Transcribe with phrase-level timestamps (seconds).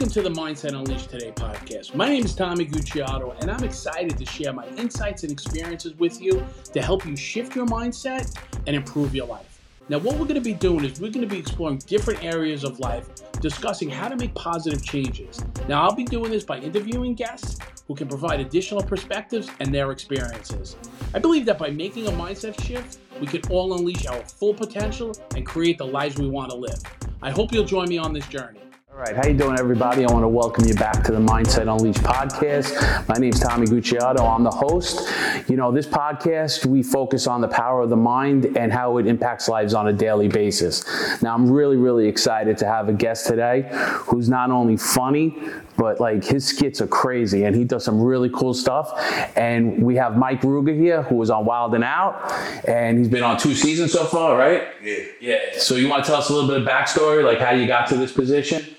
[0.00, 1.94] Welcome to the Mindset Unleashed Today podcast.
[1.94, 6.22] My name is Tommy Gucciardo, and I'm excited to share my insights and experiences with
[6.22, 6.42] you
[6.72, 8.34] to help you shift your mindset
[8.66, 9.60] and improve your life.
[9.90, 12.64] Now, what we're going to be doing is we're going to be exploring different areas
[12.64, 13.10] of life,
[13.42, 15.44] discussing how to make positive changes.
[15.68, 19.92] Now, I'll be doing this by interviewing guests who can provide additional perspectives and their
[19.92, 20.76] experiences.
[21.12, 25.14] I believe that by making a mindset shift, we can all unleash our full potential
[25.36, 26.80] and create the lives we want to live.
[27.20, 28.60] I hope you'll join me on this journey.
[29.00, 30.04] All right, how you doing, everybody?
[30.04, 33.08] I want to welcome you back to the Mindset Unleashed podcast.
[33.08, 34.22] My name is Tommy Gucciardo.
[34.22, 35.08] I'm the host.
[35.48, 39.06] You know, this podcast we focus on the power of the mind and how it
[39.06, 40.84] impacts lives on a daily basis.
[41.22, 45.34] Now, I'm really, really excited to have a guest today who's not only funny
[45.78, 48.92] but like his skits are crazy and he does some really cool stuff.
[49.34, 52.20] And we have Mike Ruga here who was on Wild 'N Out
[52.68, 54.64] and he's been on two seasons so far, right?
[54.82, 54.96] Yeah.
[55.20, 55.38] Yeah.
[55.56, 57.88] So you want to tell us a little bit of backstory, like how you got
[57.88, 58.76] to this position?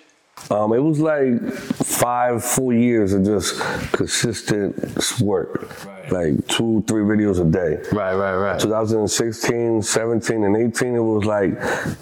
[0.51, 3.57] Um, it was like five, four years of just
[3.93, 4.76] consistent
[5.21, 5.85] work.
[5.85, 6.12] Right.
[6.12, 7.81] Like two, three videos a day.
[7.95, 8.59] Right, right, right.
[8.59, 11.57] 2016, 17, and 18, it was like,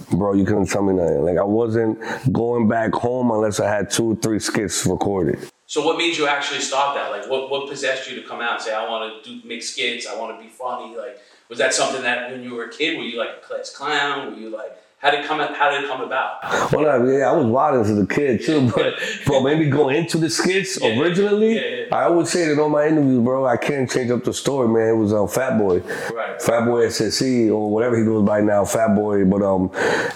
[0.09, 1.23] bro, you couldn't tell me nothing.
[1.25, 1.99] Like I wasn't
[2.33, 5.37] going back home unless I had two or three skits recorded.
[5.67, 7.11] So what made you actually start that?
[7.11, 9.61] Like what, what possessed you to come out and say, I want to do make
[9.61, 10.97] skits, I want to be funny?
[10.97, 13.71] Like was that something that when you were a kid, were you like a class
[13.75, 14.31] clown?
[14.31, 16.72] Were you like how did it come how did it come about?
[16.73, 20.17] Well, no, yeah, I was wild as a kid too, but bro, maybe go into
[20.17, 21.00] the skits Yeah.
[21.00, 21.55] originally.
[21.55, 21.95] Yeah, yeah.
[21.95, 23.45] I always say that on my interviews, bro.
[23.45, 24.89] I can't change up the story, man.
[24.95, 25.80] It was um, Fat Boy,
[26.14, 26.42] Right.
[26.42, 29.23] Fat Boy SSE or whatever he goes by now, Fat Boy.
[29.25, 29.72] But um,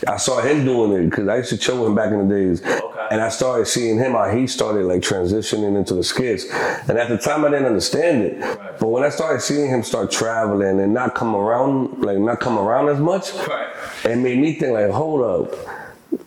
[0.08, 2.34] I saw him doing it because I used to chill with him back in the
[2.36, 2.93] days, Okay.
[3.14, 6.46] And I started seeing him how he started like transitioning into the skits.
[6.90, 8.80] And at the time, I didn't understand it, Right.
[8.80, 12.58] but when I started seeing him start traveling and not come around, like not come
[12.58, 13.68] around as much, Right.
[14.04, 15.56] it made me think like, hold up.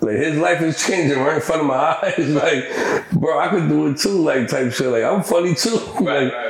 [0.00, 2.28] Like his life is changing right in front of my eyes.
[2.44, 2.64] Like,
[3.12, 4.86] bro, I could do it too, like type shit.
[4.88, 5.78] Like I'm funny too.
[6.00, 6.45] Right, Like.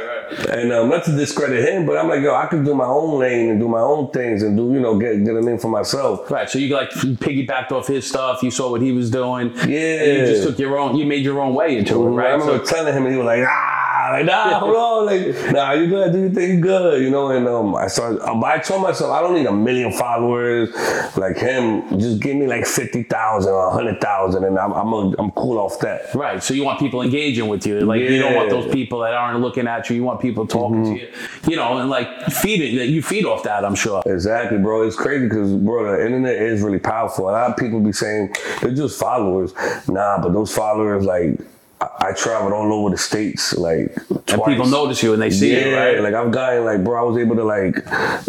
[0.50, 3.18] And um, not to discredit him, but I'm like, yo, I could do my own
[3.20, 5.68] lane and do my own things and do, you know, get get a name for
[5.68, 6.30] myself.
[6.30, 8.42] Right, so you like you piggybacked off his stuff.
[8.42, 9.52] You saw what he was doing.
[9.68, 10.02] Yeah.
[10.02, 10.96] and you just took your own.
[10.96, 12.28] You made your own way into it, right?
[12.28, 13.75] I remember So, telling him, and he was like, ah,
[14.12, 17.30] like, nah, hold on, like, nah, you gotta do your thing good, you know.
[17.30, 20.70] And um, I started, um, I told myself, I don't need a million followers
[21.16, 21.98] like him.
[21.98, 25.58] Just give me like fifty thousand or hundred thousand, and I'm I'm, a, I'm cool
[25.58, 26.14] off that.
[26.14, 27.80] right, so you want people engaging with you.
[27.80, 28.60] Like you don't want Mm-hmm.
[28.60, 29.96] those people that aren't looking at you.
[29.96, 31.08] You want people talking to you.
[31.48, 33.64] You know, and like feeding that you feed off that.
[33.64, 34.02] I'm sure.
[34.06, 34.86] Exactly, bro.
[34.86, 37.28] It's crazy because, bro, the internet is really powerful.
[37.28, 39.52] A lot of people be saying they're just followers.
[39.88, 41.40] Nah, but those followers, like,
[41.80, 44.32] I, I traveled all over the states, like, twice.
[44.32, 46.00] And people notice you and they see yeah, it, right?
[46.02, 47.76] like I've gotten like, bro, I was able to like,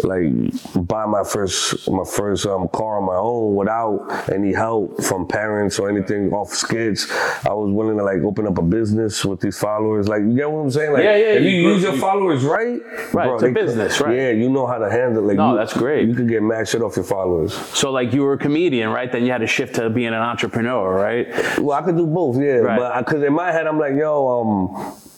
[0.04, 5.26] like buy my first my first um, car on my own without any help from
[5.26, 7.10] parents or anything off skits.
[7.46, 10.08] I was willing to like open up a business with these followers.
[10.08, 10.92] Like, you get what I'm saying?
[10.92, 12.80] Like, Yeah, yeah, If you, you use your you- followers right,
[13.14, 14.14] Right, it's a business, right.
[14.14, 15.22] Yeah, you know how to handle.
[15.22, 16.06] Like, No, you- that's great.
[16.08, 17.54] You can get mad shit off your followers.
[17.54, 19.10] So like you were a comedian, right?
[19.10, 21.58] Then you had to shift to being an entrepreneur, right?
[21.58, 22.58] Well, I could do both, yeah.
[22.58, 22.78] Right.
[22.78, 24.68] But because in my head, I'm like, yo, um,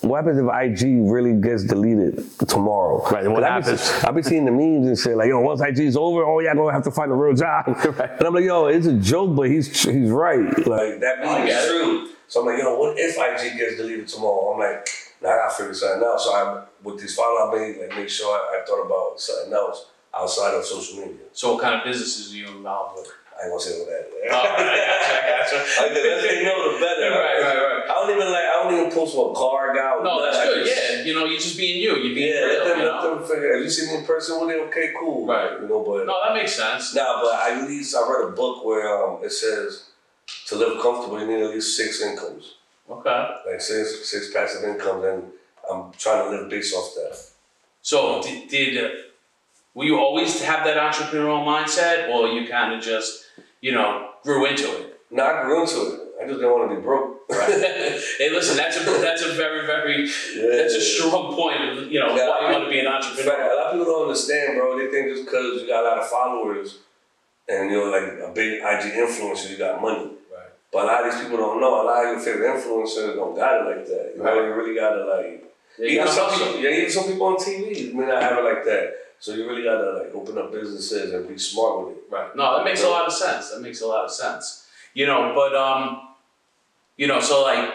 [0.02, 3.02] what happens if IG really gets deleted tomorrow?
[3.10, 4.04] Right, and what 'Cause I be happens?
[4.04, 6.56] I be seeing the memes and shit like, yo, once IG's over, oh yeah, I'm
[6.58, 7.64] gonna have to find a real job.
[7.98, 8.10] Right.
[8.18, 10.46] And I'm like, yo, it's a joke, but he's he's right.
[10.66, 12.08] Like that I meme get is true.
[12.28, 14.52] So I'm like, yo, what if IG gets deleted tomorrow?
[14.52, 14.86] I'm like,
[15.22, 16.20] nah, I gotta figure something out.
[16.20, 19.52] So I, with this follow I made, like, make sure I, I thought about something
[19.52, 21.26] else outside of social media.
[21.32, 23.08] So what kind of businesses are you involved with?
[23.40, 24.04] I ain't gonna say what that.
[24.30, 25.94] Oh, I gotcha, I gotcha.
[25.94, 27.08] The less they know, the better.
[27.10, 27.84] Right, right, right.
[27.88, 28.44] I don't even like.
[28.44, 30.04] I don't even post what car I got.
[30.04, 30.66] No, that's good.
[30.66, 31.96] just- Yeah, you know, you're just being you.
[31.96, 32.58] You're being Yeah, real.
[32.64, 33.52] let them, you let them figure.
[33.56, 35.26] If you see me in person, well, then okay, cool.
[35.26, 35.60] Right.
[35.60, 36.94] You know, but No, that makes sense.
[36.94, 39.84] nah, but at least I read a book where um it says
[40.48, 42.56] to live comfortable, you need at least six incomes,
[42.90, 43.20] Okay.
[43.46, 45.32] like six six passive incomes, and
[45.70, 47.16] I'm trying to live based off that.
[47.82, 48.88] So did, did uh,
[49.74, 53.24] will you always have that entrepreneurial mindset, or you kind of just
[53.60, 55.00] you know grew into it?
[55.10, 56.00] No, I grew into it.
[56.22, 57.16] I just didn't want to be broke.
[57.30, 61.90] hey, listen, that's a that's a very very that's a strong point.
[61.90, 63.52] You know Yeah, why you want to be an In fact, entrepreneur.
[63.52, 64.78] a lot of people don't understand, bro.
[64.78, 66.78] They think just because you got a lot of followers
[67.48, 70.04] and you're like a big IG influencer, you got money.
[70.30, 70.50] Right.
[70.72, 71.82] But a lot of these people don't know.
[71.82, 74.12] A lot of your favorite influencers don't got it like that.
[74.14, 74.44] You know, Right.
[74.44, 75.44] you really gotta like.
[75.78, 78.44] Yeah, you even some people, yeah, even some people on TV may not have it
[78.44, 78.94] like that.
[79.20, 82.02] So you really gotta like open up businesses and be smart with it.
[82.10, 82.34] Right.
[82.34, 83.50] No, that makes a lot of sense.
[83.50, 84.66] That makes a lot of sense.
[84.94, 86.08] You know, but um,
[86.96, 87.72] you know, so like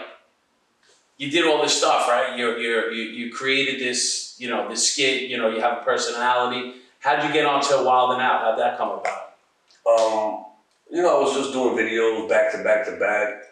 [1.18, 2.38] you did all this stuff, right?
[2.38, 5.30] You're, you're, you you created this, you know, this skit.
[5.30, 6.74] You know, you have a personality.
[7.00, 8.42] How'd you get onto Wild 'N Out?
[8.42, 9.36] How'd that come about?
[9.88, 10.46] Um,
[10.92, 13.44] you know, I was just doing videos back to back to back.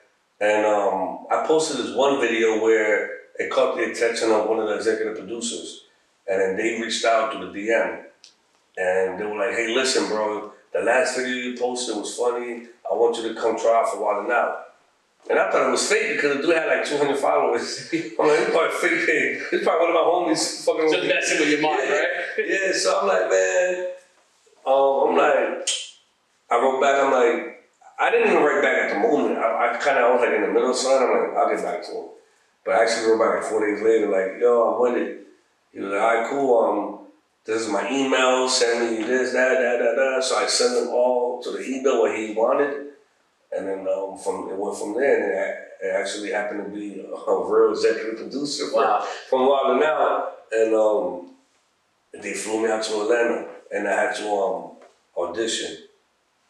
[0.42, 4.68] And um, I posted this one video where it caught the attention of one of
[4.68, 5.82] the executive producers,
[6.28, 8.04] and then they reached out to the DM,
[8.78, 12.68] and they were like, "Hey, listen, bro, the last video you posted was funny.
[12.90, 14.60] I want you to come try out for Wild 'N Out."
[15.30, 17.90] And I thought it was fake because the dude had like 200 followers.
[17.94, 19.42] I'm like, it's probably fake.
[19.54, 20.02] It's probably one of my
[20.34, 21.96] homies fucking with Just messing with your mind, Yeah.
[21.96, 22.10] right?
[22.46, 23.88] Yeah, so I'm like, man,
[24.66, 25.69] um, I'm like,
[26.52, 27.64] I wrote back, I'm like,
[28.02, 29.38] I didn't even write back at the moment.
[29.38, 31.08] I, I kind of was like in the middle of something.
[31.08, 32.06] I'm like, I'll get back to him.
[32.66, 35.28] But I actually wrote back like four days later, like, yo, I'm with it.
[35.74, 36.60] He was like, all right, cool.
[36.60, 37.00] Um,
[37.46, 38.48] this is my email.
[38.48, 40.24] Send me this, that, that, that, that.
[40.24, 42.88] So I sent them all to the email what he wanted,
[43.52, 45.16] and then um, from it went from there.
[45.16, 49.08] And it, it actually happened to be a, a real executive producer for, Wow.
[49.30, 51.30] from Wild 'N Out, and um,
[52.22, 54.72] they flew me out to Atlanta, and I had to um,
[55.18, 55.78] audition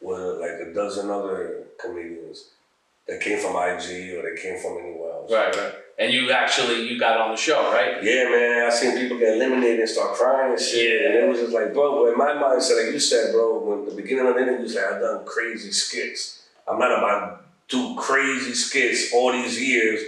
[0.01, 2.49] with like a dozen other comedians
[3.07, 5.31] that came from IG or they came from anywhere else.
[5.31, 5.73] Right, right.
[5.99, 8.01] And you actually you got on the show, right?
[8.03, 11.07] Yeah, man, I seen people get eliminated and start crying and shit, Yeah.
[11.09, 12.03] and it was just like, bro.
[12.03, 14.69] But in my mindset, like you said, bro, when the beginning of the interview, you
[14.69, 16.41] said I've done crazy skits.
[16.67, 20.01] I'm not about to do crazy skits all these years.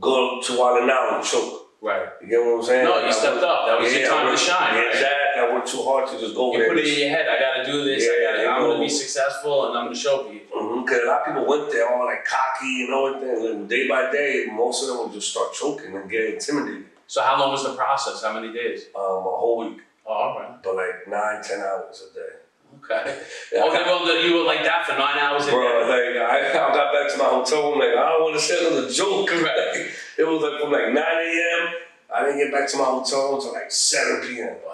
[0.00, 1.58] Go to Wild 'N Out and choke.
[1.80, 2.06] Right.
[2.22, 2.84] You get what I'm saying?
[2.84, 3.66] No, you I stepped worked- up.
[3.66, 4.94] That was your I time to shine, Yeah, right?
[4.94, 5.21] exactly.
[5.38, 6.68] I worked too hard to just go You there.
[6.68, 7.26] put it in your head.
[7.28, 8.04] I got to do this.
[8.08, 10.82] I Yeah, gotta, I'm going to be successful, and I'm going to show people.
[10.82, 13.46] Because a lot of people went there all like cocky and everything.
[13.56, 16.86] And day by day, most of them would just start choking and get intimidated.
[17.06, 18.22] So how long was the process?
[18.22, 18.86] How many days?
[18.96, 20.62] Um, a whole week, Oh, all right.
[20.62, 22.34] but like nine, ten hours a day.
[22.82, 23.20] Okay.
[23.52, 25.60] Yeah, oh, I then, got- well, you were like that for nine hours a Bro,
[25.60, 26.16] day.
[26.16, 28.54] like I, I got back to my hotel room, like I don't want to say
[28.54, 29.30] it was a joke.
[29.30, 29.90] Right.
[30.18, 31.74] it was like from like 9 a.m.
[32.14, 34.56] I didn't get back to my hotel until like 7 p.m.
[34.66, 34.72] Wow.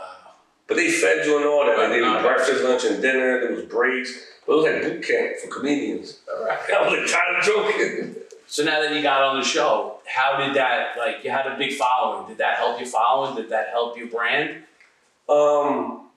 [0.68, 1.76] But they fed you and all that.
[1.78, 2.22] Like they Right.
[2.22, 3.40] did breakfast, lunch, and dinner.
[3.40, 4.12] There was breaks.
[4.46, 6.18] But it was like boot camp for comedians.
[6.30, 6.58] All right.
[6.74, 8.14] I was like tired of joking.
[8.46, 11.56] So now that you got on the show, how did that like you had a
[11.58, 12.28] big following?
[12.28, 13.36] Did that help your following?
[13.36, 14.62] Did that help your brand?
[15.28, 16.08] Um,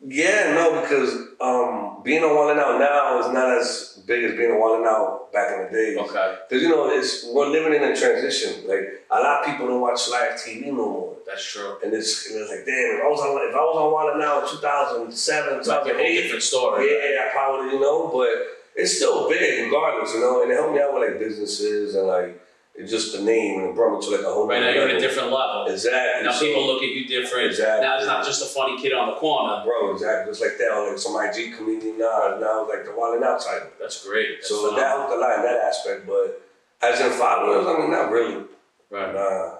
[0.00, 4.34] yeah, no, because um, being on Wild 'N Out now is not as big as
[4.36, 5.96] being on Wild 'N Out back in the day.
[5.96, 6.36] Okay.
[6.48, 8.68] Because you know, it's we're living in a transition.
[8.68, 11.78] Like a lot of people don't watch live TV no more, That's true.
[11.82, 14.16] and it's, and it's like, damn, if I was on if I was on Wild
[14.16, 16.84] 'N Out in 2007, It's like a whole 2008, different story.
[16.92, 18.28] yeah, I probably you know, but
[18.74, 22.06] it's still big regardless, you know, and it helped me out with like businesses and
[22.08, 22.40] like
[22.74, 24.88] it's just the name and it brought me to like a whole Right now you're
[24.88, 25.66] at a different level.
[25.68, 26.24] Exactly.
[26.24, 27.46] Now so- people look at you different.
[27.46, 27.86] Exactly.
[27.86, 29.62] Now it's not just a funny kid on the corner.
[29.64, 30.30] Bro, exactly.
[30.32, 33.40] Just like that, or like some IG comedian now, now like the Wild 'N Out
[33.40, 33.68] title.
[33.80, 34.38] That's great.
[34.40, 36.40] That's So that helped a lot in that aspect, but
[36.80, 38.44] as in followers, I mean, not really.
[38.90, 39.14] Right.
[39.14, 39.58] Nah.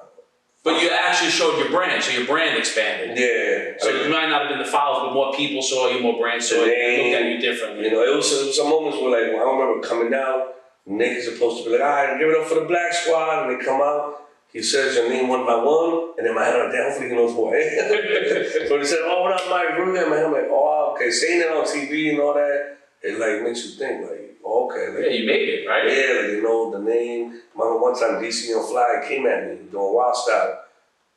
[0.64, 3.18] But you actually showed your brand, so your brand expanded.
[3.18, 3.74] Yeah.
[3.78, 6.18] So Like, you might not have been the followers, but more people saw you, more
[6.20, 7.84] brands saw you, and looked at you differently.
[7.84, 10.54] you know, it was, it was some moments where like, I remember coming out,
[10.86, 13.48] Nick is supposed to be like, all right, give it up for the Black Squad,
[13.50, 14.18] and they come out.
[14.52, 17.08] He says your name one by one, and in my head, I'm like, damn, hopefully
[17.08, 18.68] he knows who I am.
[18.68, 20.10] so he said, oh, what up, Mike Ruga?
[20.10, 23.64] Man, I'm like, oh, okay, saying it on TV and all that, it like makes
[23.64, 25.86] you think, like, oh, okay, like, yeah, you made it, right?
[25.88, 27.40] Yeah, like you know the name.
[27.54, 30.58] Remember one time DC Young Fly came at me doing Wild Style.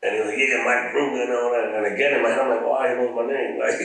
[0.01, 1.73] And he was like, yeah, Mike Ruga and all that.
[1.75, 3.59] And again in my head, I'm like, oh, he knows my name.
[3.59, 3.79] Like,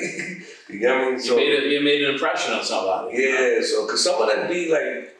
[0.68, 1.12] you get me?
[1.12, 1.72] You So, made it.
[1.72, 3.16] You made an impression on somebody.
[3.18, 5.16] yeah, so, because some of them be like,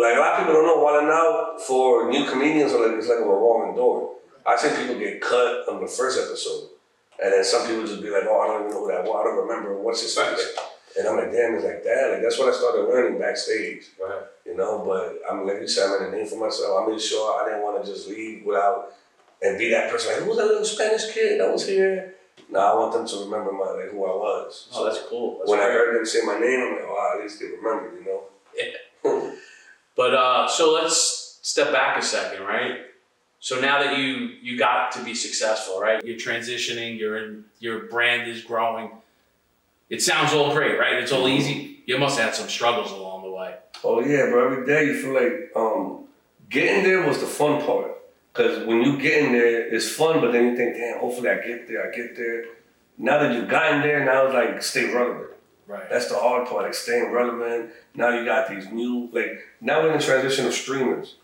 [0.00, 2.96] like a lot of people don't know Wild 'N Out for new comedians, are like,
[2.98, 4.14] it's like a revolving door.
[4.46, 6.68] I've seen people get cut on the first episode.
[7.22, 9.14] And then some people just be like, oh, I don't even know who that was.
[9.20, 10.56] I don't remember what's his face.
[10.98, 12.12] And I'm like, damn, it's like that.
[12.12, 14.22] Like, that's what I started learning backstage Right.
[14.46, 14.82] you know.
[14.84, 16.82] But I'm like you said, I made a name for myself.
[16.82, 18.92] I made sure I didn't want to just leave without
[19.42, 20.12] and be that person.
[20.12, 22.14] Like, who was that little Spanish kid that was here?
[22.48, 24.68] No, I want them to remember my like who I was.
[24.74, 25.38] Oh, that's cool.
[25.38, 27.92] That's when I heard them say my name, I'm like, oh, at least they remember,
[27.96, 28.22] you know.
[29.96, 32.80] But uh, so let's step back a second, right?
[33.40, 36.04] So now that you you got to be successful, right?
[36.04, 36.98] You're transitioning.
[36.98, 37.44] You're in.
[37.58, 38.90] Your brand is growing.
[39.88, 41.02] It sounds all great, right?
[41.02, 41.82] It's all easy.
[41.86, 43.56] You must have had some struggles along the way.
[43.82, 44.52] Oh yeah, bro.
[44.52, 46.04] Every day you feel like um,
[46.48, 47.96] getting there was the fun part.
[48.32, 51.44] Cause when you get in there, it's fun, but then you think, damn, hopefully I
[51.44, 52.44] get there, I get there.
[52.96, 55.30] Now that you've gotten there, now it's like stay relevant.
[55.70, 55.88] Right.
[55.88, 57.70] That's the hard part, like staying relevant.
[57.94, 61.14] Now you got these new, like now we're in the transition of streamers.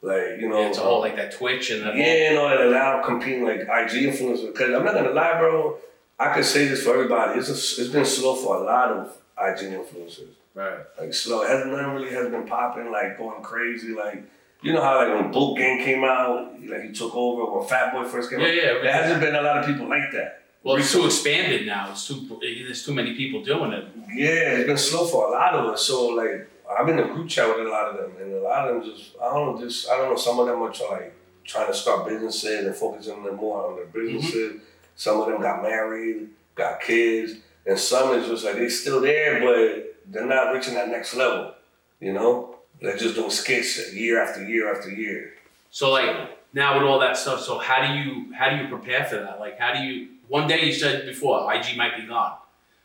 [0.00, 1.96] Like, you know, it's all like that Twitch and that.
[1.96, 4.52] yeah, and all that allow competing like IG influencers.
[4.52, 5.78] Because I'm not gonna lie, bro.
[6.20, 7.38] I could say this for everybody.
[7.40, 10.28] It's a, it's been slow for a lot of IG influencers.
[10.54, 10.78] Right.
[11.00, 11.42] Like slow.
[11.42, 13.92] It hasn't nothing really has been popping, like going crazy.
[13.92, 14.22] Like
[14.62, 17.92] you know how like when Boot Gang came out, like he took over, or Fat
[17.92, 18.54] Boy first came Yeah, out.
[18.54, 18.72] yeah.
[18.82, 20.42] There hasn't been a lot of people like that.
[20.62, 21.90] Well, it's too expanded now.
[21.92, 22.38] It's too.
[22.40, 23.86] There's too many people doing it.
[24.14, 25.82] Yeah, it's been slow for a lot of us.
[25.82, 26.48] So like
[26.78, 28.92] I'm in a group chat with a lot of them, and a lot of them
[28.92, 30.16] just I don't know, just I don't know.
[30.16, 33.86] Some of them are trying, like trying to start businesses and focusing more on their
[33.86, 34.16] mm-hmm.
[34.16, 34.60] businesses.
[34.96, 37.34] Some of them got married, got kids,
[37.64, 41.54] and some is just like they're still there, but they're not reaching that next level.
[42.00, 45.34] You know, they're just doing skits year after year after year.
[45.70, 49.04] So like now with all that stuff, so how do you how do you prepare
[49.04, 49.40] for that?
[49.40, 52.36] Like how do you one day you said before IG might be gone.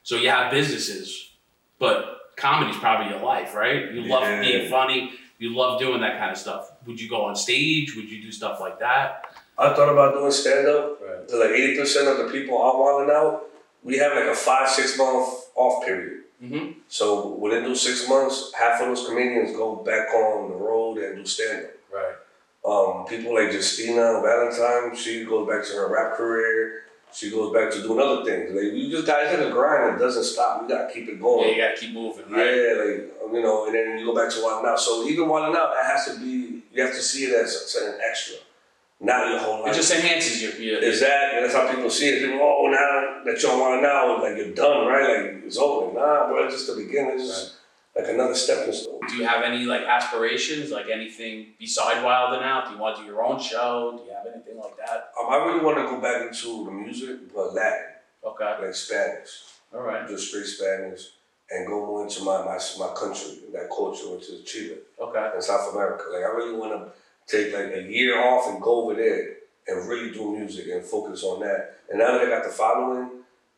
[0.03, 1.31] So you have businesses,
[1.79, 3.91] but comedy's probably your life, right?
[3.91, 4.41] You love Yeah.
[4.41, 6.71] being funny, you love doing that kind of stuff.
[6.85, 7.95] Would you go on stage?
[7.95, 9.25] Would you do stuff like that?
[9.57, 10.99] I thought about doing stand up.
[11.01, 11.29] Right.
[11.31, 13.43] Like eighty percent of the people I'm wilding out,
[13.83, 16.21] we have like a five six month off period.
[16.43, 16.79] Mm-hmm.
[16.87, 21.15] So within those six months, half of those comedians go back on the road and
[21.17, 21.71] do stand up.
[21.93, 22.15] Right.
[22.65, 26.83] Um, people like Justina Valentine, she goes back to her rap career.
[27.13, 28.51] She goes back to doing other things.
[28.51, 29.95] Like you just gotta hit a grind.
[29.95, 30.63] It doesn't stop.
[30.63, 31.49] You gotta keep it going.
[31.49, 32.55] Yeah, you gotta keep moving, right?
[32.55, 34.79] Yeah, like you know, and then you go back to Wild 'N Out.
[34.79, 36.63] So even Wild 'N Out, that has to be.
[36.73, 38.37] You have to see it as an extra,
[38.99, 39.73] not your whole life.
[39.73, 41.41] It just enhances your, your Exactly.
[41.41, 42.19] That's how people see it.
[42.25, 45.07] People, oh, now that you're on Wild 'N Out, like you're done, right?
[45.09, 45.93] Like it's over.
[45.93, 46.45] Nah, bro.
[46.45, 47.19] It's just the beginning.
[47.19, 47.53] It's just
[47.95, 48.99] like another stepping stone.
[49.07, 52.67] Do you have any like aspirations, like anything beside Wild 'N Out?
[52.67, 53.97] Do you want to do your own show?
[53.97, 55.11] Do you have anything like that?
[55.19, 57.89] Um, I really want to go back into the music, but Latin,
[58.25, 59.29] Okay, like Spanish.
[59.73, 61.01] all right, just straight Spanish
[61.51, 65.43] and go more into my, my, my country, that culture, which is Chile okay, and
[65.43, 66.05] South America.
[66.11, 66.91] Like I really want to
[67.27, 69.35] take like a year off and go over there
[69.67, 71.75] and really do music and focus on that.
[71.89, 73.09] And now that I got the following,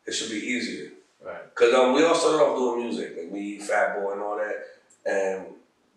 [0.06, 0.90] it should be easier.
[1.26, 4.36] Right, Cause um, we all started off doing music, like me, Fat Boy, and all
[4.36, 4.64] that,
[5.04, 5.46] and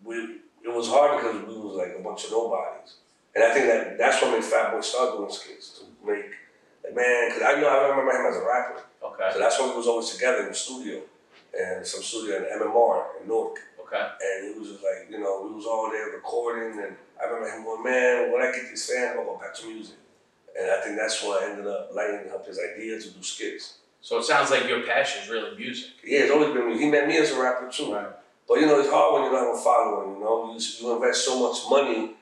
[0.04, 0.16] we
[0.62, 2.96] it was hard because we was like a bunch of nobodies.
[3.34, 6.26] And I think that that's what made Fat Boy start doing skits to make
[6.84, 8.82] like man, cause I know I remember him as a rapper.
[9.04, 11.00] okay, So that's why we was always together in the studio,
[11.58, 13.58] and some studio in MMR in Newark.
[13.86, 14.08] okay.
[14.20, 17.56] And it was just like, you know, we was all there recording, and I remember
[17.56, 19.96] him going, man, when I get these fans, I'm gonna go back to music.
[20.58, 23.78] And I think that's what ended up lighting up his idea to do skits.
[24.02, 25.90] So it sounds like your passion is really music.
[26.04, 26.78] Yeah, it's always been me.
[26.78, 27.92] He met me as a rapper too.
[27.94, 28.06] Right.
[28.48, 30.52] But you know, it's hard when you don't have a following, you know.
[30.52, 32.14] You, you invest so much money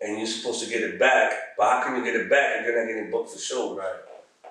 [0.00, 2.66] and you're supposed to get it back, but how can you get it back if
[2.66, 3.78] you're not getting booked for shows?
[3.78, 3.94] Right.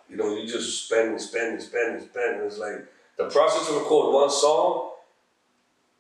[0.10, 2.36] You know, you just spend and spend and spend and spend.
[2.38, 2.86] And it's like
[3.18, 4.92] the process to record one song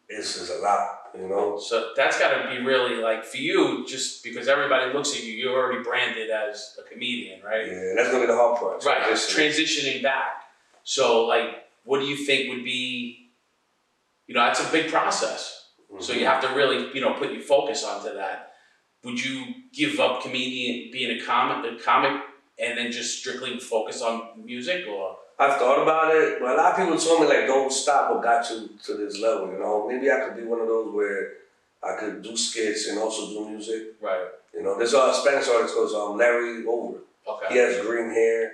[0.08, 1.60] is, is a lot, you know.
[1.60, 5.34] So that's got to be really like for you, just because everybody looks at you,
[5.34, 7.66] you're already branded as a comedian, right?
[7.68, 8.86] Yeah, that's gonna be the hard part.
[8.86, 9.02] Right.
[9.12, 10.45] Transitioning back.
[10.86, 13.30] So like, what do you think would be?
[14.28, 15.66] You know, that's a big process.
[16.00, 18.54] So you have to really, you know, put your focus onto that.
[19.04, 22.22] Would you give up comedian being a comic, a comic,
[22.58, 26.72] and then just strictly focus on music, or I've thought about it, but a lot
[26.72, 29.52] of people told me like, don't stop what got you to this level.
[29.52, 31.34] You know, maybe I could be one of those where
[31.84, 33.94] I could do skits and also do music.
[34.02, 34.26] right?
[34.54, 37.00] You know, there's a Spanish artist called um, Lary Over.
[37.50, 38.52] He has green hair,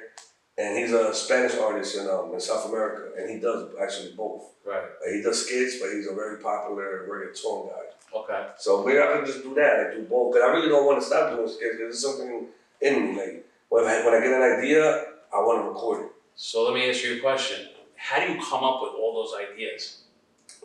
[0.57, 4.43] and he's a Spanish artist in um, in South America, and he does actually both.
[4.65, 4.83] Right.
[5.03, 8.17] Like, he does skits, but he's a very popular reggaeton guy.
[8.17, 8.47] Okay.
[8.57, 10.33] So maybe I could just do that, I do both.
[10.33, 12.47] Cause I really don't want to stop doing skits because there's something
[12.81, 13.17] in me.
[13.17, 16.11] Like when I, when I get an idea, I want to record it.
[16.35, 17.67] So let me ask you a question.
[17.95, 20.01] How do you come up with all those ideas?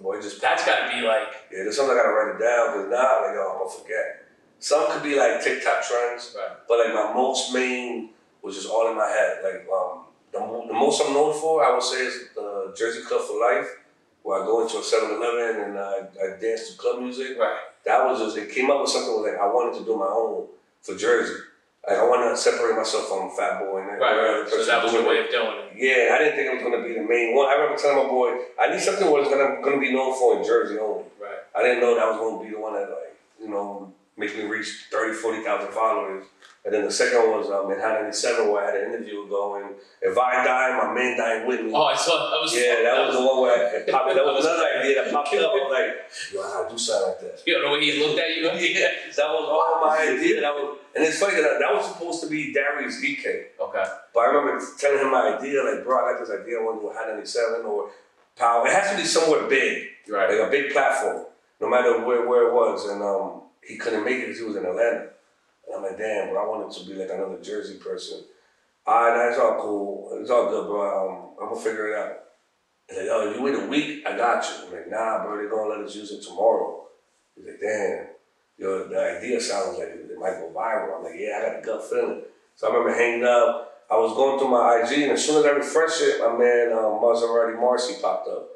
[0.01, 1.63] Boy, just That's got to be like, yeah.
[1.63, 4.25] There's something I gotta write it down because now like oh, I'm gonna forget.
[4.59, 6.57] Some could be like TikTok trends, right.
[6.69, 8.11] but like my most main
[8.47, 9.43] was just all in my head.
[9.43, 10.39] Like um, the,
[10.69, 13.69] the most I'm known for, I would say, is the Jersey Club for Life,
[14.23, 17.37] where I go into a 7-Eleven and I, I dance to club music.
[17.39, 17.59] Right.
[17.85, 20.47] That was just it came up with something like I wanted to do my own
[20.81, 21.43] for Jersey.
[21.87, 24.43] Like I want to separate myself from Fat Boy and Right.
[24.43, 24.49] right.
[24.49, 25.79] So that was your way of doing it.
[25.79, 27.47] Yeah, I didn't think it was gonna be the main one.
[27.47, 30.39] I remember telling my boy, I need something what is gonna gonna be known for
[30.39, 31.05] in Jersey only.
[31.23, 31.39] Right.
[31.55, 34.45] I didn't know that was gonna be the one that like, you know, make me
[34.45, 36.25] reach 30, 40,000 followers.
[36.67, 39.23] And then the second one was um, in Hot 97 where I had an interview
[39.31, 39.71] going,
[40.03, 41.71] if I die, my men die with me.
[41.73, 42.51] Oh, I saw that was.
[42.59, 45.47] yeah, that was the one where it popped, that was another idea that popped up.
[45.47, 45.95] I was like,
[46.35, 47.43] yo, I gotta do something like that.
[47.47, 48.43] You know the way he looked at you.
[48.75, 48.91] yeah.
[49.15, 50.41] That was all my idea.
[50.43, 53.55] That was, and it's funny that that was supposed to be Darius DK.
[53.63, 53.85] Okay.
[54.13, 56.59] But I remember telling him my idea, like, bro, I like this idea.
[56.59, 57.91] I want to do a 97 or
[58.37, 58.67] Power.
[58.67, 60.29] It has to be somewhere big, Right.
[60.29, 61.25] like a big platform,
[61.61, 62.85] no matter where, where it was.
[62.91, 65.09] And um, he couldn't make it because he was in Atlanta.
[65.67, 68.25] And I'm like, damn, but I wanted to be like another Jersey person.
[68.87, 70.19] All right, that's all cool.
[70.21, 70.83] It's all good, bro.
[71.09, 72.13] Um, I'm going to figure it out.
[72.89, 74.67] He's like, yo, you wait a week, I got you.
[74.67, 76.85] I'm like, nah, bro, they're going to let us use it tomorrow.
[77.35, 78.07] He's like, damn,
[78.59, 80.99] yo, the idea sounds like it, it might go viral.
[80.99, 82.23] I'm like, yeah, I got a gut feeling.
[82.55, 83.73] So I remember hanging up.
[83.91, 86.73] I was going through my IG, and as soon as I refreshed it, my man
[86.73, 88.49] um, Maserati Marcy popped up.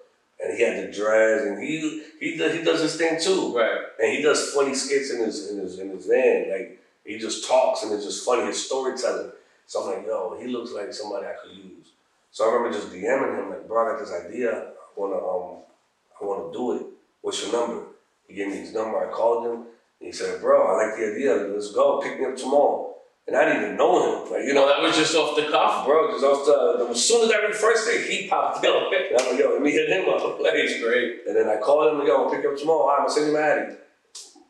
[0.43, 3.79] and he had the dreads, and he he does, he does his thing too, Right.
[4.03, 6.51] and he does funny skits in his in his in his van.
[6.51, 9.33] Like he just talks and it's just funny his storytelling.
[9.67, 11.93] So I'm like, yo, he looks like somebody I could use.
[12.31, 14.51] So I remember just DMing him like, bro, I got this idea.
[14.53, 15.59] I wanna um
[16.21, 16.83] I wanna do it.
[17.23, 17.85] What's your number?
[18.27, 18.99] He gave me his number.
[18.99, 19.53] I called him.
[20.01, 21.35] And he said, bro, I like the idea.
[21.53, 22.01] Let's go.
[22.01, 22.95] Pick me up tomorrow.
[23.27, 24.33] And I didn't even know him.
[24.33, 25.85] Like you know, that was just off the cuff.
[25.87, 28.91] bro, just off the, as soon as I read first thing, he popped up.
[29.11, 30.41] And I'm like, yo, let me hit him up.
[30.41, 31.27] Like, It's great.
[31.27, 32.91] and then I called him, yo, pick you up tomorrow.
[32.91, 33.75] I'm gonna send you Maddie.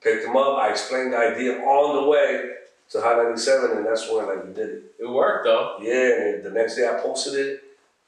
[0.02, 0.58] Picked him up.
[0.58, 2.50] I explained the idea on the way
[2.90, 4.82] to High 97, and that's when like we did it.
[4.98, 5.76] It worked though.
[5.80, 7.60] Yeah, and the next day I posted it,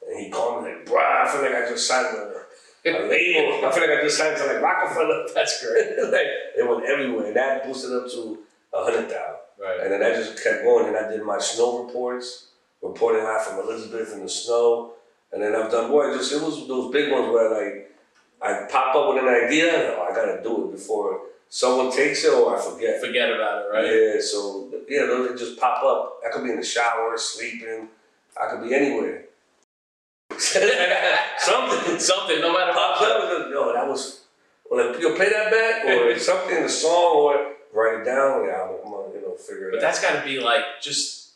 [0.09, 3.67] and he called me like, bruh, I feel like I just signed a, a label.
[3.67, 5.27] I feel like I just signed to like Roc-A-Fella.
[5.35, 5.87] That's great.
[6.11, 6.27] like
[6.59, 7.27] it went everywhere.
[7.27, 8.39] And that boosted up to
[8.73, 9.37] a hundred thousand.
[9.61, 9.81] Right.
[9.83, 12.49] And then I just kept going, and I did my snow reports,
[12.81, 14.95] reporting live from Elizabeth in the snow.
[15.31, 17.91] And then I've done boy, just it was those big ones where like
[18.41, 21.21] I pop up with an idea, and, oh, I gotta do it before
[21.53, 22.99] someone takes it or I forget.
[23.01, 23.85] Forget about it, right?
[23.85, 26.21] Yeah, so yeah, those they just pop up.
[26.27, 27.89] I could be in the shower, sleeping.
[28.41, 29.27] I could be anywhere.
[30.39, 33.11] something Something, no matter pops what.
[33.13, 33.51] up.
[33.51, 34.23] Yo, that was.
[34.71, 38.47] Well, you'll play that back or something in the song or write it down.
[38.47, 39.83] Yeah, I'm, gonna you know figure it But out.
[39.83, 41.33] that's got to be like just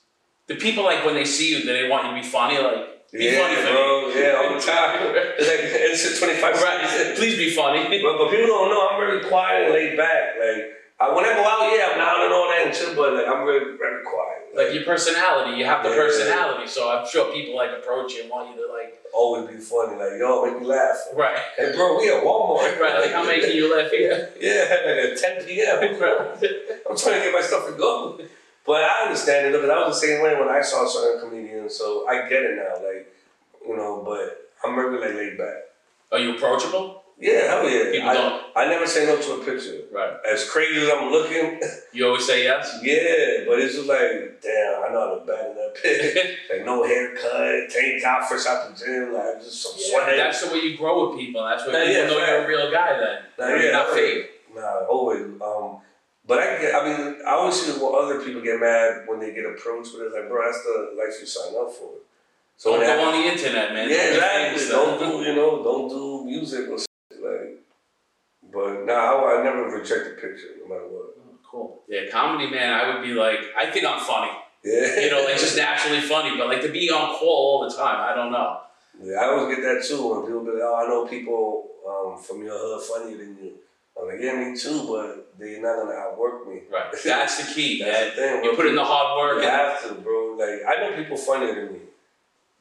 [0.46, 2.58] the people like when they see you, do they want you to be funny?
[2.58, 4.08] Like yeah, funny bro.
[4.14, 5.14] Yeah, all the time.
[5.38, 7.14] It's like twenty five right.
[7.16, 7.82] Please be funny.
[8.02, 10.34] But, but people don't know I'm very quiet and laid back.
[10.38, 13.12] Like I, when I go out, yeah, I'm loud and all that and shit, but
[13.14, 14.32] like I'm very very quiet.
[14.56, 15.96] Like your personality, you have the Yeah.
[15.96, 16.66] personality.
[16.66, 19.96] So I'm sure people like approach you and want you to like, always be funny.
[19.96, 20.96] Like yo, make me laugh.
[21.14, 22.78] right, Hey, bro, we at Walmart.
[22.80, 23.00] right.
[23.00, 24.32] Like I'm making you laugh here.
[24.40, 25.78] Yeah, like at 10 p.m.
[26.88, 28.20] I'm trying to get my stuff to go.
[28.66, 31.55] But I understand it because I was the same way when I saw certain comedians,
[31.70, 32.74] so I get it now.
[32.86, 33.12] Like,
[33.66, 35.54] you know, but I'm very like laid back.
[36.12, 37.02] Are you approachable?
[37.18, 37.90] Yeah, hell yeah.
[37.92, 38.42] People I, don't.
[38.56, 39.80] I never say no to a picture.
[39.90, 40.12] Right.
[40.30, 41.58] As crazy as I'm looking,
[41.92, 42.78] You always say yes.
[42.82, 46.36] yeah, but it's just like, damn, I know how to bad in that pit.
[46.50, 50.16] like no haircut, tank top, fresh out the gym, like just some Yeah, sweat.
[50.18, 51.42] that's the way you grow with people.
[51.42, 52.98] That's what Nah, people yeah, know you're a real guy.
[52.98, 54.30] Then Nah, You're yeah, not fake.
[54.54, 55.22] Nah, always.
[55.40, 55.78] Um,
[56.26, 59.32] but I get, I mean, I always see what other people get mad when they
[59.32, 61.90] get approached, but it's like, bro, that's the life you sign up for.
[62.56, 63.88] So Don't go on the internet, man.
[63.90, 64.68] yeah, Don't exactly.
[64.68, 67.60] Don't do, you know, don't do music or shit, like.
[68.52, 71.02] But nah, I, I never reject a picture, no matter what.
[71.18, 71.82] Oh, Cool.
[71.88, 72.72] Yeah, comedy, man.
[72.72, 74.32] I would be like, I think I'm funny.
[74.64, 74.98] Yeah.
[75.00, 76.36] You know, like just naturally funny.
[76.38, 77.28] But like to be on call
[77.62, 78.60] all the time, I don't know.
[79.02, 82.22] Yeah, I always get that too when people be like, oh, I know people um,
[82.22, 83.52] from your hood funnier than you.
[83.98, 86.62] I'm like, yeah, me too, but they're not gonna outwork me.
[86.70, 86.92] Right.
[87.04, 87.82] That's the key.
[87.82, 88.10] That's yeah.
[88.10, 88.44] the thing.
[88.44, 89.42] You put in the hard work.
[89.42, 90.36] You have to, bro.
[90.38, 91.80] Like I know people funnier than me.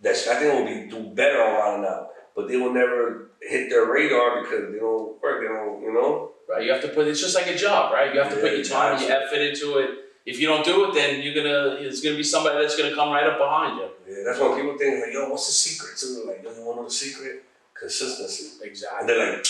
[0.02, 3.32] That's I think will be do better on Wild 'N Out, but they will never
[3.42, 5.42] hit their radar because they don't work.
[5.42, 6.32] They don't, you know.
[6.50, 6.64] right.
[6.64, 7.08] You have to put.
[7.08, 8.14] It's just like a job, right?
[8.14, 9.90] You have to put your time and your effort into it.
[10.26, 11.76] If you don't do it, then you're gonna.
[11.80, 13.90] It's gonna be somebody that's gonna come right up behind you.
[14.08, 16.28] Yeah, that's when people think like, yo, what's the secret it?
[16.28, 17.44] Like, yo, you want to know the secret?
[17.74, 18.64] Consistency.
[18.64, 19.00] Exactly.
[19.00, 19.46] And they're like,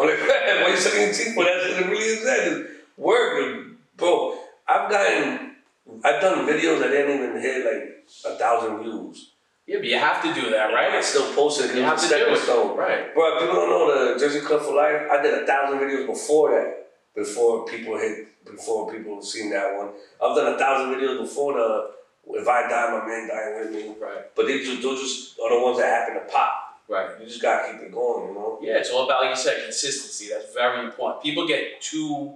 [0.00, 0.18] I'm like,
[0.62, 1.56] why you sucking your teeth for that?
[1.58, 2.46] It really is that.
[2.48, 4.38] It's work, bro.
[4.68, 5.56] I've gotten,
[6.04, 9.32] I've done videos that didn't even hit like a thousand views.
[9.66, 10.90] Yeah, but you have to do that, right?
[10.94, 12.44] I still post it You have because to it's a do stepping it.
[12.66, 12.76] stone.
[12.76, 13.14] Right.
[13.14, 15.02] Bro, people don't know the Jersey Club for Life.
[15.10, 19.90] I did a thousand videos before that, before people hit, before people seen that one.
[20.20, 21.90] I've done a thousand videos before the
[22.32, 23.94] If I Die, My Man Dying With Me.
[24.00, 24.34] Right.
[24.34, 26.52] But they just, those just are the ones that happen to pop.
[26.90, 27.10] Right.
[27.20, 28.58] You just gotta keep it going, you know?
[28.60, 30.28] Yeah, it's all about, like you said, consistency.
[30.28, 31.22] That's very important.
[31.22, 32.34] People get too,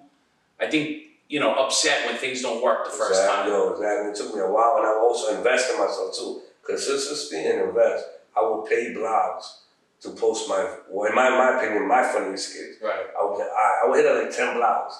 [0.60, 3.60] I think, you know, upset when things don't work the first exactly, time.
[3.60, 4.10] Yo, exactly.
[4.10, 6.42] It took me a while, and I also invest in myself too.
[6.64, 8.06] Consistency and invest.
[8.36, 9.42] I will pay blogs
[10.02, 12.78] to post my, well, in my, my opinion, my funniest skits.
[12.80, 13.06] Right.
[13.18, 14.92] I would, I, I would hit like 10 blogs.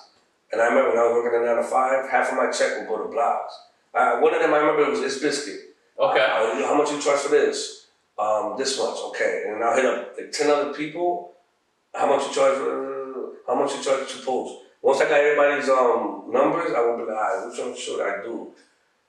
[0.51, 2.79] And I remember when I was working at 9 to 5, half of my check
[2.79, 3.55] would go to blogs.
[3.95, 5.77] Uh, one of them I remember it was It's Biscuit.
[5.99, 6.27] Okay.
[6.27, 7.84] How much you charge for this?
[8.19, 9.45] Um, this much, okay.
[9.49, 11.33] And I'll hit up like 10 other people.
[11.93, 14.63] How much you charge for, how much you charge to post?
[14.83, 18.01] Once I got everybody's um, numbers, I would be like, all right, which one should
[18.01, 18.53] I do?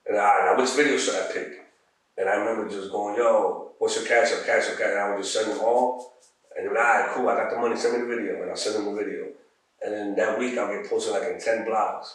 [0.06, 1.66] And I, which video should I pick?
[2.16, 4.90] And I remember just going, yo, what's your cash up, cash up, cash?
[4.90, 6.14] And I would just send them all.
[6.56, 8.40] And be like, all right, cool, I got the money, send me the video.
[8.40, 9.26] And I'll send them the video.
[9.84, 12.06] And then that week I'll get posted like in 10 blogs.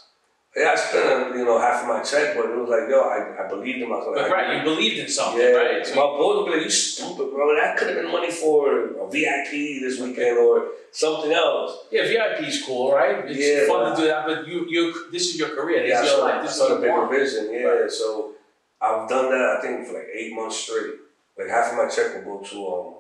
[0.56, 3.46] Yeah, I spent, you know, half of my check, but it was like, yo, I,
[3.46, 4.18] I believed in myself.
[4.18, 5.88] Like, right, you believed in something, yeah, right?
[5.88, 7.56] So my boys would be like, "You stupid, bro.
[7.56, 12.66] That could have been money for a VIP this weekend or something else." yeah, VIP's
[12.66, 13.24] cool, right?
[13.30, 15.84] It's Yeah, fun to do that, but you, you, this is your career.
[15.84, 16.40] This Yeah, is your life.
[16.40, 17.12] I This is the what bigger want.
[17.12, 17.54] vision.
[17.54, 18.32] Yeah, so
[18.82, 19.56] I've done that.
[19.58, 20.96] I think for like eight months straight.
[21.38, 22.94] Like half of my check will go to um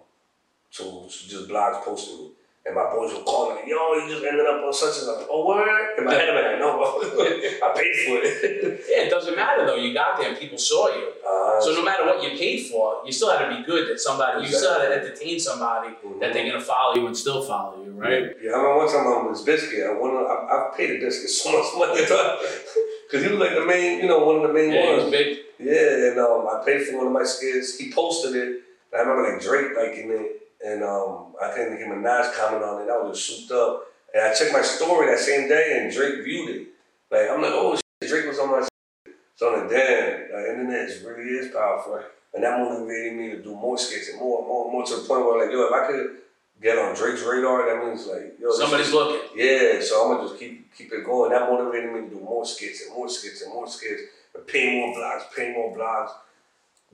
[0.71, 2.31] to, to just blogs posting me.
[2.63, 5.25] And my boys were calling like, yo, you just ended up on such and such.
[5.31, 5.97] Oh, word?
[5.97, 6.77] In my head, I'm like, no.
[7.65, 8.85] I paid for it.
[8.87, 9.75] Yeah, it doesn't matter though.
[9.77, 11.09] You got there and people saw you.
[11.25, 13.99] Uh, So no matter what you paid for, you still had to be good that
[13.99, 17.83] somebody, you still had to entertain somebody that they're gonna follow you and still follow
[17.83, 18.35] you, right?
[18.41, 19.83] Yeah, I remember one time I was biscuit.
[19.85, 20.11] I won.
[20.13, 24.07] I, I paid a biscuit so much money because he was like the main, you
[24.07, 25.03] know, one of the main Yeah, he ones.
[25.05, 25.37] was big.
[25.59, 27.77] Yeah, and um, I paid for one of my skits.
[27.79, 28.61] He posted it.
[28.93, 32.81] And I remember like Drake liking it, and um, I think Nicki Minaj comment on
[32.83, 32.89] it.
[32.91, 36.23] I was just souped up, and I checked my story that same day, and Drake
[36.23, 36.67] viewed it.
[37.11, 38.59] Like I'm like, oh shit, Drake was on my.
[38.61, 39.15] Shit.
[39.35, 42.01] So I'm like, damn, the internet is- really is powerful,
[42.33, 45.25] and that motivated me to do more skits and more, more, more to the point
[45.25, 46.17] where like, yo, if I could
[46.61, 49.21] get on Drake's radar, that means like, yo, Somebody's is- looking.
[49.35, 51.31] yeah, so I'm gonna just keep keep it going.
[51.31, 54.03] That motivated me to do more skits and more skits and more skits,
[54.35, 56.11] and pay more blogs, pay more blogs.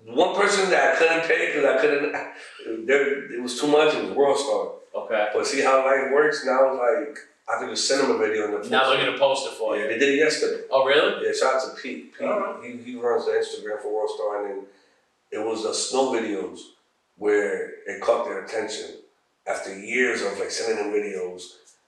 [0.06, 3.94] One person that I couldn't pay because I couldn't, there it was too much.
[3.94, 4.72] It was World Star.
[5.04, 5.28] Okay.
[5.34, 6.72] But see how life works now.
[6.72, 7.18] It's like
[7.50, 9.76] I could just send him a video and they'll Now they're gonna post it for
[9.76, 9.80] it.
[9.80, 9.92] Yeah, you.
[9.92, 10.64] they did it yesterday.
[10.72, 11.26] Oh really?
[11.26, 12.18] Yeah, shout out to Pete.
[12.18, 12.64] Pete Alright.
[12.64, 14.66] he, he runs the Instagram for World Star, and then
[15.32, 16.60] it was the snow videos
[17.18, 18.96] where it caught their attention
[19.46, 21.44] after years of like sending them videos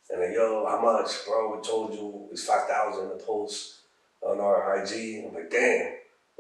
[0.10, 1.56] and like, yo, how much, bro?
[1.56, 3.76] We told you it's five thousand to post
[4.22, 5.26] on our IG.
[5.26, 5.94] I'm like, damn,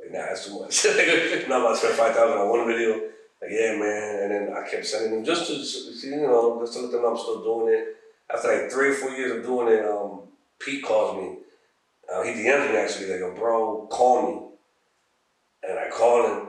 [0.09, 0.85] like nah, that's too much.
[1.43, 2.93] I'm not about to spend five thousand on one video.
[3.41, 4.23] Like, yeah, man.
[4.23, 7.01] And then I kept sending them just to see, you know, just to let them
[7.03, 7.95] know I'm still doing it.
[8.33, 10.21] After like three or four years of doing it, um,
[10.59, 11.37] Pete calls me.
[12.11, 15.69] Uh, he DMs me actually, like, yo, bro, call me.
[15.69, 16.47] And I called him,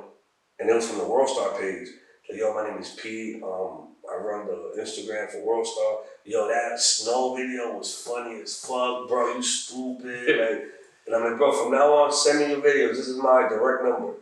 [0.59, 1.89] and it was from the World Star page.
[2.29, 3.43] Like, yo, my name is Pete.
[3.43, 5.99] Um, I run the Instagram for World Star.
[6.25, 9.35] Yo, that snow video was funny as fuck, bro.
[9.35, 10.41] You stupid.
[10.41, 10.65] like,
[11.11, 12.95] and I'm like, bro, from now on, send me your videos.
[12.95, 14.15] This is my direct number.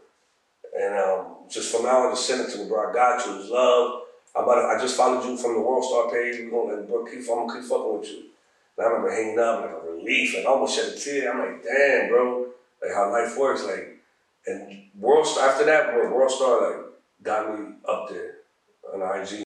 [0.75, 2.89] And um, just from now on, just send it to me, bro.
[2.89, 3.39] I got you.
[3.39, 4.05] It's love.
[4.35, 6.41] I'm about to, I just followed you from the World Star page.
[6.41, 8.23] We're gonna, like, bro, keep, I'm gonna keep fucking with you.
[8.79, 11.31] And I remember hanging up, like a relief, and I almost shed a tear.
[11.31, 12.47] I'm like, damn, bro,
[12.81, 14.01] like how life works, like.
[14.47, 16.87] And World Star after that, World World Star like
[17.23, 18.37] got me up there
[18.95, 19.43] on IG.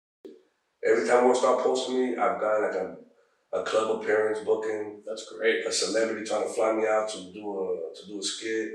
[0.82, 2.96] Every time World Star posted me, I've gotten like a,
[3.52, 5.64] a club appearance booking, That's great.
[5.66, 8.68] a celebrity trying to fly me out to do a to do a skit.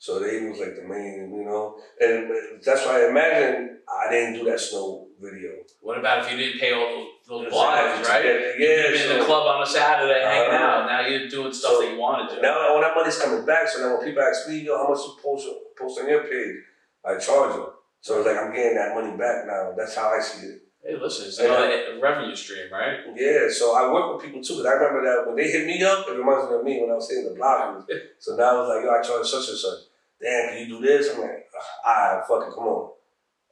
[0.00, 2.30] So they was like the main, you know, and
[2.64, 5.50] that's why I imagine I didn't do that snow video.
[5.80, 8.04] What about if you didn't pay all those, those Exactly.
[8.04, 8.24] blogs, right?
[8.24, 10.64] Yeah, You've been in so- the club on a Saturday hanging Uh-huh.
[10.64, 10.86] out.
[10.86, 12.42] Now you're doing stuff So, that you want to do.
[12.42, 14.98] Now all that money's coming back, so now when people ask me, yo, how much
[15.02, 16.56] you post post on your page,
[17.04, 17.66] I charge them.
[18.00, 19.72] So it's like I'm getting that money back now.
[19.76, 20.62] That's how I see it.
[20.84, 23.00] Hey, listen, it's another revenue stream, right?
[23.16, 25.82] Yeah, so I work with people too, because I remember that when they hit me
[25.82, 27.84] up, it reminds me of me when I was hitting the bloggers.
[28.20, 29.78] So now it's like, yo, I charge such and such.
[30.20, 31.14] Damn, can you do this?
[31.14, 31.46] I'm like,
[31.84, 32.92] ah, fucking come on.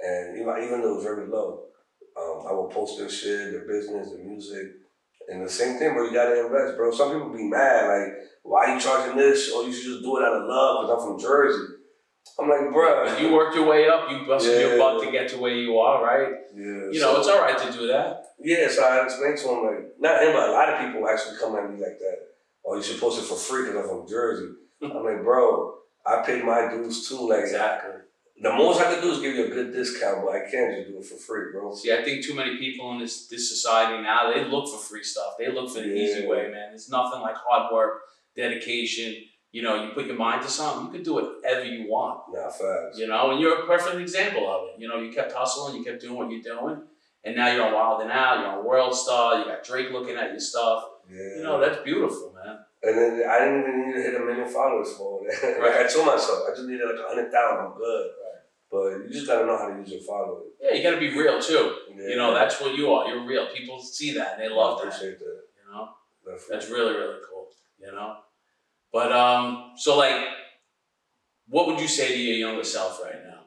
[0.00, 1.64] And you know, even though it's very low,
[2.16, 4.66] um, I will post their shit, their business, their music.
[5.28, 6.90] And the same thing, bro, you gotta invest, bro.
[6.92, 9.52] Some people be mad, like, why are you charging this?
[9.52, 11.75] Or you should just do it out of love, because I'm from Jersey.
[12.38, 13.16] I'm like, bro.
[13.18, 14.10] You worked your way up.
[14.10, 14.78] You busted your Yeah.
[14.78, 16.32] butt to get to where you are, right?
[16.54, 18.22] Yeah, You know, so- it's all right to do that.
[18.38, 21.38] Yeah, so I explained to him like not him, but a lot of people actually
[21.38, 22.18] come at me like that.
[22.64, 24.48] Oh, you should post it for free because I'm from Jersey.
[24.82, 27.26] I'm like, bro, I paid my dues too.
[27.30, 27.94] Like Exactly.
[28.42, 30.88] the most I could do is give you a good discount, but I can't just
[30.90, 31.74] do it for free, bro.
[31.74, 35.02] See, I think too many people in this this society now they look for free
[35.02, 35.32] stuff.
[35.38, 36.74] They look for the easy way, man.
[36.74, 38.02] It's nothing like hard work,
[38.36, 39.14] dedication.
[39.56, 42.16] You know, you put your mind to something, you can do whatever you want.
[42.34, 42.98] Yeah, facts.
[43.00, 44.74] You know, and you're a perfect example of it.
[44.82, 46.76] You know, you kept hustling, you kept doing what you're doing,
[47.24, 48.34] and now you're on Wild 'N Out.
[48.40, 49.38] You're on World Star.
[49.38, 50.80] You got Drake looking at your stuff.
[51.10, 51.36] Yeah.
[51.38, 52.58] You know, that's beautiful, man.
[52.82, 55.60] and then I didn't even need to hit a million followers for all that.
[55.64, 57.60] like I told myself, I just needed like a hundred thousand.
[57.66, 58.06] I'm good.
[58.22, 58.40] Right.
[58.70, 60.48] But you just gotta know how to use your followers.
[60.60, 61.64] Yeah, you got to be real too.
[61.96, 62.08] Yeah.
[62.10, 63.08] You know, that's what you are.
[63.08, 63.46] You're real.
[63.56, 64.88] People see that and they love I that.
[64.94, 65.40] appreciate that.
[65.56, 65.84] You know.
[66.26, 66.46] Definitely.
[66.50, 67.48] That's really really cool.
[67.80, 68.10] You know,
[68.96, 70.16] but um, so like,
[71.48, 73.40] what would you say to your younger self right now?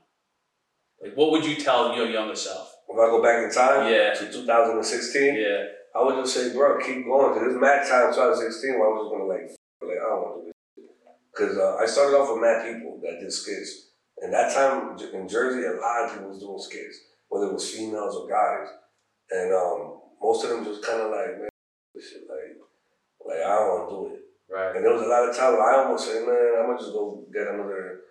[1.02, 2.72] Like, what would you tell your younger self?
[2.88, 4.14] If I go back in time Yeah.
[4.14, 5.64] to 2016, Yeah,
[5.96, 7.34] I would just say, bro, keep going.
[7.34, 10.22] Cause it's mad time 2016 where I was just gonna like, f- like I don't
[10.22, 10.86] want to do this.
[11.34, 13.90] Cause uh, I started off with mad people that did skits,
[14.22, 16.98] and that time in Jersey, a lot of people was doing skits,
[17.30, 18.70] whether it was females or guys,
[19.32, 21.50] and um, most of them just kind of like, man,
[21.96, 22.54] this shit, like,
[23.26, 24.29] like I don't want to do it.
[24.52, 24.76] Right.
[24.76, 26.94] And there was a lot of times where I almost said, man, I'm gonna just
[26.94, 28.02] go get another,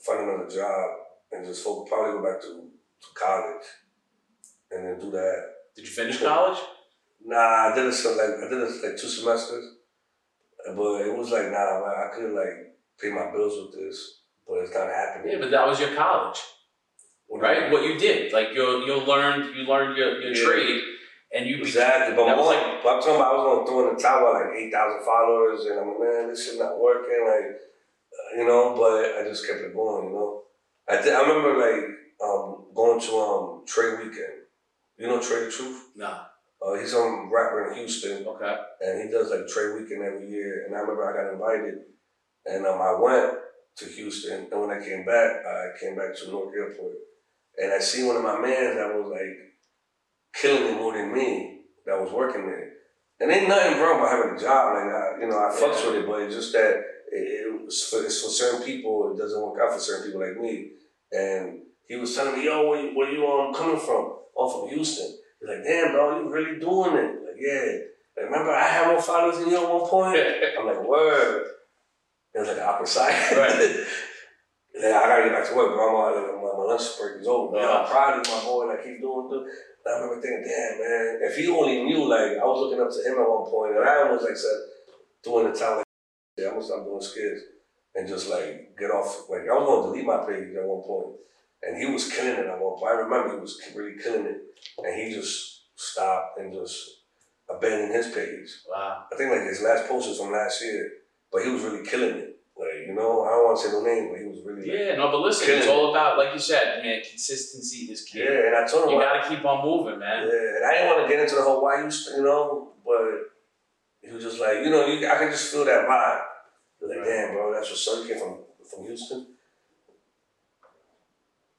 [0.00, 0.90] find another job,
[1.32, 3.66] and just focus, probably go back to, to college,
[4.70, 5.42] and then do that.
[5.76, 6.58] Did you finish college?
[7.24, 9.64] Nah, I did it so like I did it like two semesters,
[10.76, 14.58] but it was like nah, man, I could like pay my bills with this, but
[14.62, 15.32] it's not happening.
[15.32, 16.38] Yeah, but that was your college.
[17.30, 17.72] right?
[17.72, 20.44] What you did, like you you learned you learned your, your Yeah.
[20.44, 20.82] trade,
[21.34, 23.96] and you Exactly, but more, like- but I'm talking about I was gonna throw in
[23.96, 27.60] the towel like eight thousand followers, and I'm like, man, this shit not working, like,
[28.14, 28.74] uh, you know.
[28.76, 30.42] But I just kept it going, you know.
[30.88, 31.84] I th- I remember like
[32.22, 34.46] um, going to um Trey Weekend.
[34.96, 35.88] You know Trae tha Truth?
[35.96, 36.26] nah,
[36.62, 40.64] Uh, he's some rapper in Houston, okay, and he does like Trey Weekend every year.
[40.64, 41.82] And I remember I got invited,
[42.46, 43.38] and um, I went
[43.78, 46.94] to Houston, and when I came back, I came back to Newark Airport,
[47.58, 49.36] and I see one of my mans that was like
[50.40, 52.72] killing it more than me that was working there.
[53.20, 54.74] And ain't nothing wrong with having a job.
[54.74, 55.90] Like I, you know, I fucks Yeah.
[55.90, 56.76] with it, but it's just that
[57.12, 59.12] it, it was for, it's for certain people.
[59.14, 60.70] It doesn't work out for certain people like me.
[61.12, 64.16] And he was telling me, "Yo, where you, where you um coming from?
[64.36, 67.78] Oh, from Houston." He's like, "Damn, bro, you really doing it?" Like, yeah.
[68.16, 70.18] Like, remember, I had more followers than you at one point.
[70.58, 71.46] I'm like, word.
[72.34, 73.36] It was like an awkward side.
[73.36, 73.86] Right.
[74.74, 75.70] Then I gotta get back to work.
[75.70, 77.56] I'm like, my, my lunch break is over.
[77.56, 77.78] Yeah.
[77.78, 78.66] I'm proud of my boy.
[78.66, 79.52] Like, keep doing it.
[79.84, 82.90] And I remember thinking, damn, man, if he only knew, like, I was looking up
[82.90, 84.60] to him at one point, and I almost, like, said,
[85.22, 85.86] doing the time, like,
[86.38, 87.42] yeah, I'm gonna stop doing skits
[87.94, 89.28] and just, like, get off.
[89.28, 91.16] Like, I was gonna delete my page at one point,
[91.62, 92.92] and he was killing it at one point.
[92.92, 94.40] I remember he was really killing it,
[94.78, 97.04] and he just stopped and just
[97.48, 98.48] abandoned his page.
[98.68, 100.90] wow, I think like his last post was from last year,
[101.30, 102.33] but he was really killing it.
[102.86, 104.94] You know, I don't want to say no name, but he was really like, yeah,
[104.96, 108.18] no, but listen, it's all about like you said, man, consistency is key.
[108.20, 108.46] yeah.
[108.48, 110.26] And I told him, You got to keep on moving, man.
[110.26, 113.32] yeah, and I didn't want to get into the whole why you, you know, but
[114.02, 116.22] he was just like, you know, you, I can just feel that vibe.
[116.78, 117.08] He was like, Right.
[117.08, 119.26] damn, bro, that's your son came from from Houston.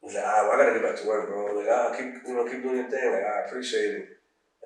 [0.02, 1.56] He's like, ah, well, I gotta get back to work, bro.
[1.58, 3.12] Like, ah, keep you know, keep doing your thing.
[3.12, 4.08] Like, I appreciate it.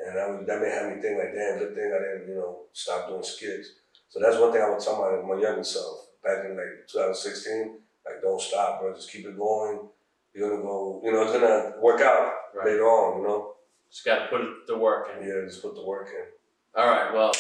[0.06, 2.36] And that, was, that may have me think like, damn, good thing I didn't, you
[2.36, 3.72] know, stop doing skits.
[4.10, 7.80] So that's one thing I would tell my, my younger self back in like 2016.
[8.06, 8.94] Like, don't stop, bro.
[8.96, 9.80] Just keep it going.
[10.34, 12.68] You're gonna go, you know, it's gonna work out Right.
[12.68, 13.56] later on, you know?
[13.92, 15.28] Just got to put the work in.
[15.28, 16.26] Yeah, just put the work in.
[16.80, 17.32] All right, well,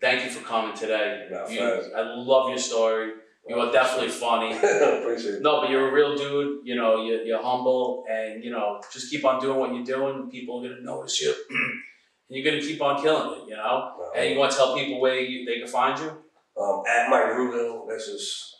[0.00, 1.26] thank you for coming today.
[1.50, 3.12] You- I love your story.
[3.48, 4.56] You are definitely funny.
[4.56, 5.40] Appreciate.
[5.40, 6.66] No, but you're a real dude.
[6.66, 10.28] You know, you're, you're humble, and you know, just keep on doing what you're doing.
[10.30, 11.80] People are gonna notice you, and
[12.28, 13.50] you're gonna keep on killing it.
[13.50, 16.10] You know, and you want to tell people where you, they can find you.
[16.60, 18.56] Um, at Mike Ruga, that's just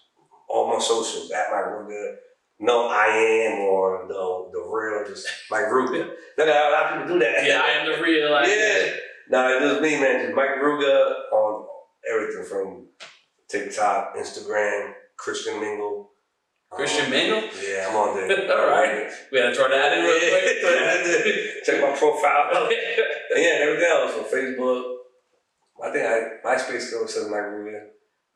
[0.49, 1.31] all my socials.
[1.31, 2.17] At Mike Ruga.
[2.59, 4.15] No, I am or the
[4.53, 6.09] the real, just Mike Ruga.
[6.39, 7.47] Look a lot of people do that.
[7.47, 8.31] Yeah, I am the real.
[8.31, 8.93] Like, yeah.
[9.29, 10.23] No, it's just me, man.
[10.25, 11.67] Just Mike Ruga on
[12.11, 12.87] everything from
[13.49, 16.11] TikTok, Instagram, Christian Mingle.
[16.71, 17.43] Christian Um, Mingle.
[17.63, 18.51] Yeah, I'm on there.
[18.59, 19.11] All right.
[19.31, 21.65] We gotta throw that in real quick.
[21.65, 22.71] Check my profile.
[23.37, 24.96] Yeah, and everything else on Facebook.
[25.83, 27.87] I think I MySpace still says Mike Ruga.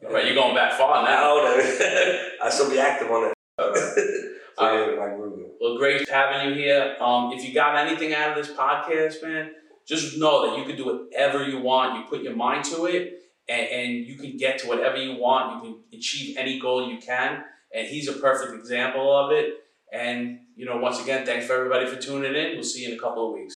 [0.02, 1.36] right, you're going back far now.
[1.38, 3.34] I still be active on it.
[3.58, 5.46] so All yeah, Mike Ruga.
[5.60, 6.96] Well, great having you here.
[7.00, 9.50] Um, if you got anything out of this podcast, man,
[9.86, 11.98] just know that you can do whatever you want.
[11.98, 15.64] You put your mind to it, and, and you can get to whatever you want.
[15.64, 17.44] You can achieve any goal you can.
[17.74, 19.54] And he's a perfect example of it.
[19.92, 22.54] And, you know, once again, thanks for everybody for tuning in.
[22.54, 23.54] We'll see you in a couple of weeks.